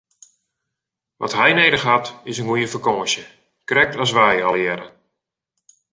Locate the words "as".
4.03-4.11